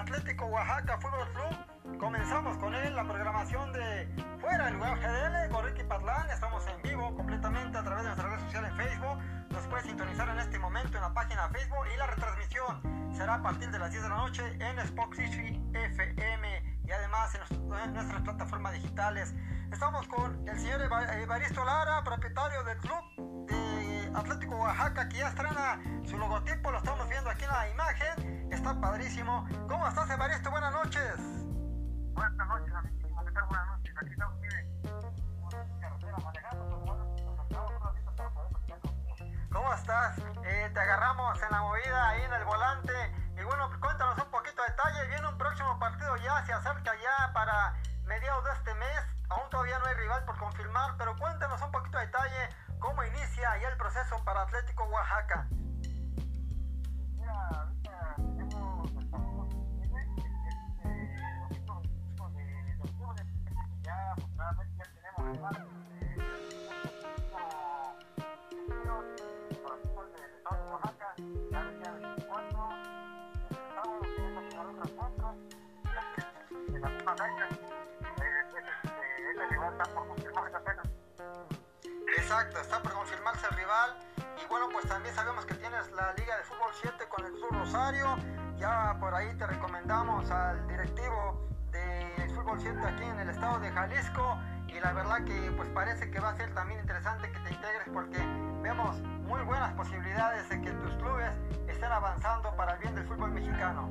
Atlético 0.00 0.46
Oaxaca 0.46 0.98
Fútbol 0.98 1.28
Club. 1.34 1.98
Comenzamos 1.98 2.56
con 2.56 2.74
él 2.74 2.96
la 2.96 3.04
programación 3.04 3.72
de 3.74 4.08
Fuera 4.40 4.64
del 4.64 4.74
lugar 4.74 4.98
GDL 4.98 5.50
con 5.50 5.64
Ricky 5.66 5.84
Patlán. 5.84 6.30
Estamos 6.30 6.66
en 6.66 6.82
vivo 6.82 7.14
completamente 7.14 7.76
a 7.76 7.82
través 7.82 8.04
de 8.04 8.08
nuestra 8.08 8.30
red 8.30 8.40
social 8.44 8.64
en 8.64 8.76
Facebook. 8.76 9.18
Nos 9.50 9.66
puede 9.66 9.82
sintonizar 9.82 10.28
en 10.30 10.38
este 10.38 10.58
momento 10.58 10.96
en 10.96 11.02
la 11.02 11.12
página 11.12 11.46
Facebook 11.50 11.86
y 11.92 11.96
la 11.98 12.06
retransmisión 12.06 13.12
será 13.14 13.34
a 13.34 13.42
partir 13.42 13.70
de 13.70 13.78
las 13.78 13.90
10 13.90 14.02
de 14.02 14.08
la 14.08 14.16
noche 14.16 14.42
en 14.58 14.78
Spock 14.78 15.14
City 15.14 15.60
FM 15.74 16.78
y 16.86 16.90
además 16.90 17.38
en 17.84 17.92
nuestras 17.92 18.22
plataformas 18.22 18.72
digitales. 18.72 19.34
Estamos 19.70 20.08
con 20.08 20.48
el 20.48 20.58
señor 20.58 20.80
Evaristo 20.82 21.64
Lara, 21.64 22.02
propietario 22.02 22.64
del 22.64 22.78
club 22.78 23.46
de 23.46 24.10
Atlético 24.14 24.56
Oaxaca, 24.56 25.08
que 25.08 25.18
ya 25.18 25.28
estrena 25.28 25.80
su 26.04 26.16
logotipo, 26.16 26.70
lo 26.70 26.78
estamos 26.78 27.08
viendo 27.08 27.30
aquí 27.30 27.44
en 27.44 27.50
la 27.50 27.68
imagen, 27.68 28.21
está 28.62 28.80
padrísimo. 28.80 29.44
¿Cómo 29.68 29.88
estás 29.88 30.08
Evaristo? 30.08 30.48
Buenas 30.52 30.72
noches. 30.72 31.16
Buenas 32.14 32.46
noches, 32.46 32.72
amiguísimo, 32.72 33.24
¿qué 33.24 33.32
tal? 33.32 33.44
Buenas 33.46 33.66
noches, 33.66 33.94
aquí 34.00 34.12
estamos, 34.12 34.38
mire, 34.38 34.66
carretera 35.80 36.16
manejando, 36.22 36.68
¿Cómo 39.50 39.74
estás? 39.74 40.18
Eh, 40.44 40.70
te 40.72 40.80
agarramos 40.80 41.42
en 41.42 41.50
la 41.50 41.60
movida 41.60 42.08
ahí 42.08 42.22
en 42.22 42.32
el 42.32 42.44
volante 42.44 42.92
y 43.36 43.42
bueno, 43.42 43.68
cuéntanos 43.80 44.16
un 44.18 44.30
poquito 44.30 44.62
de 44.62 44.68
detalle, 44.68 45.08
viene 45.08 45.26
un 45.26 45.38
próximo 45.38 45.76
partido 45.80 46.16
ya, 46.18 46.46
se 46.46 46.52
acerca 46.52 46.92
ya 46.94 47.32
para 47.32 47.74
mediados 48.06 48.44
de 48.44 48.52
este 48.52 48.74
mes 48.74 49.00
Aún 49.28 49.48
todavía 49.50 49.78
no 49.78 49.86
hay 49.86 49.94
rival 49.94 50.24
por 50.24 50.36
confirmar, 50.38 50.94
pero 50.98 51.16
cuéntanos 51.16 51.60
un 51.62 51.70
poquito 51.72 51.98
de 51.98 52.04
detalle 52.04 52.48
cómo 52.78 53.02
inicia 53.02 53.56
ya 53.60 53.68
el 53.70 53.76
proceso 53.78 54.22
para 54.24 54.42
Atlético 54.42 54.84
Oaxaca. 54.84 55.48
Exacto, 82.16 82.60
está 82.60 82.82
por 82.82 82.92
confirmarse 82.92 83.46
el 83.50 83.56
rival. 83.56 83.96
Y 84.42 84.48
bueno, 84.48 84.68
pues 84.72 84.86
también 84.86 85.14
sabemos 85.14 85.44
que 85.46 85.54
tienes 85.54 85.90
la 85.92 86.12
Liga 86.14 86.36
de 86.36 86.44
Fútbol 86.44 86.72
7 86.80 87.08
con 87.08 87.24
el 87.24 87.32
Club 87.32 87.50
Rosario. 87.52 88.16
Ya 88.56 88.96
por 89.00 89.14
ahí 89.14 89.34
te 89.36 89.46
recomendamos 89.46 90.30
al 90.30 90.66
directivo 90.68 91.48
del 91.70 92.30
Fútbol 92.34 92.60
7 92.60 92.78
aquí 92.86 93.04
en 93.04 93.20
el 93.20 93.30
estado 93.30 93.60
de 93.60 93.70
Jalisco. 93.70 94.38
Y 94.74 94.80
la 94.80 94.92
verdad 94.92 95.24
que 95.24 95.52
pues 95.56 95.68
parece 95.70 96.10
que 96.10 96.18
va 96.18 96.30
a 96.30 96.36
ser 96.36 96.52
también 96.54 96.80
interesante 96.80 97.30
que 97.30 97.38
te 97.40 97.54
integres 97.54 97.88
porque 97.92 98.18
vemos 98.62 98.98
muy 99.26 99.42
buenas 99.42 99.72
posibilidades 99.74 100.48
de 100.48 100.62
que 100.62 100.70
tus 100.70 100.94
clubes 100.94 101.30
estén 101.68 101.92
avanzando 101.92 102.54
para 102.56 102.74
el 102.74 102.78
bien 102.80 102.94
del 102.94 103.06
fútbol 103.06 103.32
mexicano. 103.32 103.90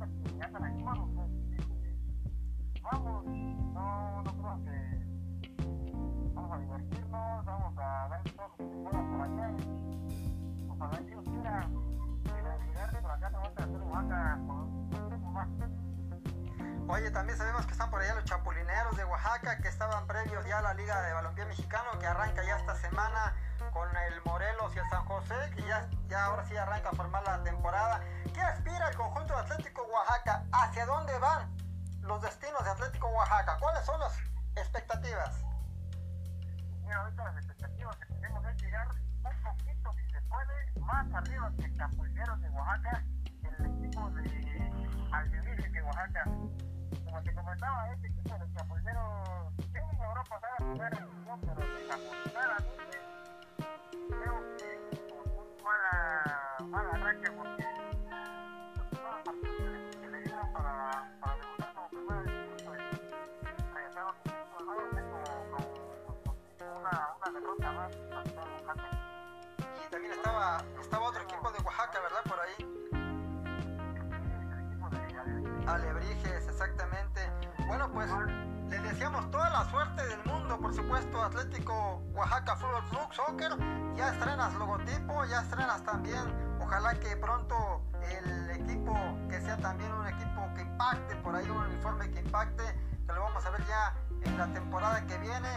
Que 0.00 0.06
vamos 2.82 3.24
no 3.26 4.22
no 4.22 4.32
creo 4.32 4.56
que 4.64 4.74
vamos 6.34 6.52
a 6.52 6.58
divertirnos 6.58 7.44
vamos 7.44 7.78
a 7.78 8.22
que 8.24 8.30
se 8.30 8.76
pueda 8.76 9.00
por 9.10 9.20
allá 9.20 9.54
ojalá 10.70 11.00
Dios 11.00 11.24
quiera 11.24 11.68
llegar 12.66 13.02
por 13.02 13.10
acá 13.10 13.28
te 13.28 13.36
vamos 13.36 13.52
a 13.56 13.62
hacer 13.62 13.82
Oaxaca 13.82 14.38
Oye, 16.88 17.08
también 17.12 17.38
sabemos 17.38 17.66
que 17.66 17.72
están 17.72 17.88
por 17.88 18.00
allá 18.00 18.16
los 18.16 18.24
chapulineros 18.24 18.96
de 18.96 19.04
Oaxaca 19.04 19.58
que 19.58 19.68
estaban 19.68 20.08
previos 20.08 20.44
ya 20.44 20.58
a 20.58 20.62
la 20.62 20.74
Liga 20.74 21.00
de 21.02 21.12
Balompié 21.12 21.44
Mexicano 21.44 21.98
que 22.00 22.06
arranca 22.06 22.42
ya 22.42 22.56
esta 22.56 22.74
semana 22.74 23.32
con 23.72 23.88
el 23.96 24.20
Morelos 24.24 24.74
y 24.74 24.78
el 24.78 24.88
San 24.88 25.04
José, 25.04 25.34
que 25.54 25.62
ya, 25.62 25.88
ya 26.08 26.24
ahora 26.24 26.44
sí 26.46 26.56
arranca 26.56 26.88
a 26.88 26.92
formar 26.92 27.22
la 27.22 27.42
temporada. 27.44 28.00
¿Qué 28.34 28.40
aspira 28.40 28.88
el 28.88 28.96
conjunto 28.96 29.34
comentaba, 47.70 47.92
este 47.92 48.06
equipo 48.08 48.38
de 48.38 48.52
chapulineros 48.52 49.56
tiene 49.72 49.86
una 49.92 50.04
Europa 50.06 50.24
pasada 50.30 50.56
primera 50.56 50.90
división, 50.90 51.40
pero 51.40 51.60
desafortunadamente 51.78 52.98
creo 54.08 54.36
que 54.56 54.68
con 55.08 55.24
un 55.30 55.48
mala, 55.62 56.56
mala 56.66 56.90
arranque 56.90 57.30
porque 57.30 57.64
todos 58.90 59.10
los 59.14 59.22
partidos 59.24 59.96
que 60.00 60.08
le 60.08 60.18
dieron 60.22 60.52
para, 60.52 61.12
para 61.20 61.36
debutar 61.36 61.74
como 61.74 61.88
primera 61.88 62.22
división, 62.22 62.56
pues 62.64 62.80
regresaron 63.74 64.14
con 64.24 64.36
una, 66.76 66.94
una 67.16 67.28
derrota 67.32 67.72
más 67.72 67.92
Y 69.58 69.90
también 69.90 70.12
estaba, 70.12 70.64
estaba 70.80 71.08
otro 71.08 71.22
equipo 71.22 71.50
de 71.52 71.58
Oaxaca, 71.62 72.00
¿verdad? 72.00 72.22
Por 72.24 72.40
ahí. 72.40 72.80
Alebrijes, 75.66 76.39
pues 77.92 78.10
les 78.68 78.82
deseamos 78.82 79.30
toda 79.30 79.50
la 79.50 79.64
suerte 79.70 80.06
del 80.06 80.22
mundo, 80.24 80.58
por 80.60 80.74
supuesto, 80.74 81.22
Atlético 81.22 82.02
Oaxaca 82.14 82.56
Fútbol 82.56 82.84
Club 82.90 83.12
Soccer. 83.12 83.52
Ya 83.96 84.10
estrenas 84.10 84.54
logotipo, 84.54 85.24
ya 85.24 85.40
estrenas 85.40 85.82
también, 85.84 86.22
ojalá 86.60 86.94
que 86.94 87.16
pronto 87.16 87.82
el 88.02 88.50
equipo, 88.50 88.94
que 89.28 89.40
sea 89.40 89.56
también 89.58 89.92
un 89.92 90.06
equipo 90.06 90.48
que 90.54 90.62
impacte, 90.62 91.16
por 91.16 91.34
ahí 91.34 91.48
un 91.50 91.56
uniforme 91.58 92.10
que 92.10 92.20
impacte, 92.20 92.62
que 93.06 93.12
lo 93.12 93.22
vamos 93.22 93.44
a 93.44 93.50
ver 93.50 93.66
ya 93.66 93.94
en 94.22 94.38
la 94.38 94.46
temporada 94.52 95.04
que 95.06 95.18
viene. 95.18 95.48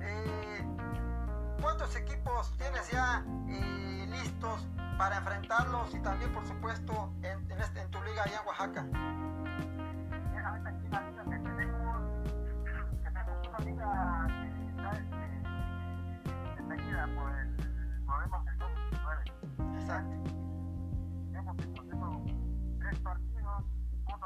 Eh, 0.00 0.76
¿Cuántos 1.60 1.94
equipos 1.96 2.56
tienes 2.56 2.90
ya 2.90 3.24
eh, 3.48 4.06
listos 4.08 4.66
para 4.96 5.18
enfrentarlos 5.18 5.94
y 5.94 6.00
también, 6.00 6.32
por 6.32 6.46
supuesto, 6.46 7.12
en, 7.22 7.50
en, 7.50 7.60
este, 7.60 7.86
tu 7.88 8.00
liga 8.02 8.22
allá 8.22 8.40
en 8.40 8.46
Oaxaca? 8.46 9.09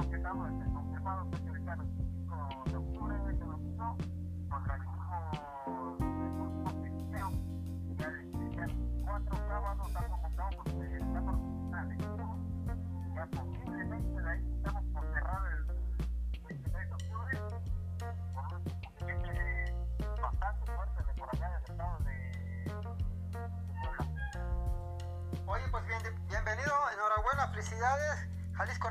Uno 0.00 0.10
que 0.10 0.16
estamos 0.16 0.50
confirmados 0.72 1.28
que 1.30 1.36
es 1.36 1.42
el 1.44 1.76
25 1.76 2.64
de 2.66 2.76
octubre 2.76 3.14
de 3.18 3.32
domingo, 3.44 3.96
contra 4.50 4.74
el 4.74 4.82
equipo 4.82 5.96
de 6.82 6.90
Cristeo, 6.90 7.28
y 7.88 7.96
ya 13.14 13.26
posiblemente 13.26 14.22
de 14.22 14.34
el 14.34 14.52
bastante 20.20 20.66
fuerte 20.72 21.02
de 21.04 21.12
por 21.14 21.28
allá 21.34 21.48
del 21.50 21.62
estado 21.62 21.98
de. 22.04 22.14
Oye, 25.46 25.64
pues 25.70 25.86
bien, 25.86 26.02
bienvenido, 26.28 26.74
enhorabuena, 26.92 27.48
felicidades. 27.48 28.28
Jalisco 28.54 28.88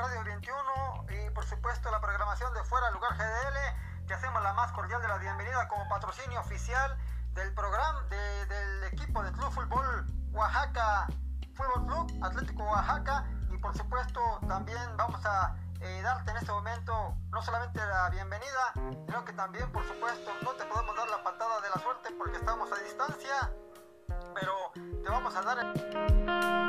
patrocinio 6.14 6.42
oficial 6.42 6.96
del 7.34 7.52
programa 7.56 8.04
de, 8.04 8.46
del 8.46 8.84
equipo 8.84 9.24
de 9.24 9.32
Club 9.32 9.52
Fútbol 9.52 10.06
Oaxaca, 10.32 11.08
Fútbol 11.56 11.88
Club 11.88 12.24
Atlético 12.24 12.64
Oaxaca. 12.66 13.26
Y 13.52 13.58
por 13.58 13.76
supuesto 13.76 14.20
también 14.48 14.96
vamos 14.96 15.26
a 15.26 15.56
eh, 15.82 16.02
darte 16.04 16.30
en 16.30 16.38
este 16.38 16.52
momento 16.52 17.16
no 17.32 17.42
solamente 17.42 17.80
la 17.80 18.12
bienvenida, 18.12 18.74
sino 19.08 19.26
que 19.26 19.34
también 19.34 19.72
por 19.72 19.84
supuesto 19.88 20.30
no 20.44 20.52
te 20.52 20.66
podemos 20.66 20.96
dar 20.96 21.10
la 21.10 21.24
patada 21.24 21.62
de 21.62 21.70
la 21.70 21.82
suerte 21.82 22.10
porque 22.16 22.38
estamos 22.38 22.72
a 22.72 22.76
distancia, 22.84 23.52
pero 24.36 24.54
te 24.76 25.10
vamos 25.10 25.36
a 25.36 25.42
dar... 25.42 25.60
El... 25.60 26.63